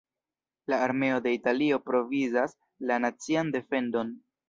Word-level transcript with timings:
La 0.73 0.79
armeo 0.85 1.19
de 1.27 1.35
Italio 1.37 1.79
provizas 1.91 2.59
la 2.91 3.01
nacian 3.07 3.57
defendon. 3.61 4.15